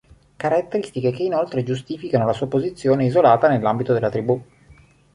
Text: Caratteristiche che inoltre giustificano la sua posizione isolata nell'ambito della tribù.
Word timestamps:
Caratteristiche 0.35 1.11
che 1.11 1.21
inoltre 1.21 1.61
giustificano 1.61 2.25
la 2.25 2.33
sua 2.33 2.47
posizione 2.47 3.05
isolata 3.05 3.47
nell'ambito 3.47 3.93
della 3.93 4.09
tribù. 4.09 4.41